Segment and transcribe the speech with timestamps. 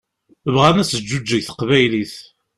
[0.53, 2.15] Bɣan ad teǧǧuǧeg teqbaylit.